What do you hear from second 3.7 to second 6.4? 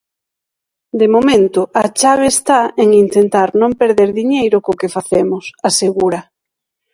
perder diñeiro co que facemos", asegura.